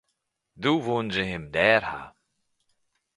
Doe 0.61 0.81
woenen 0.85 1.13
se 1.15 1.23
him 1.29 1.43
dêr 1.55 1.83
ha. 1.89 2.01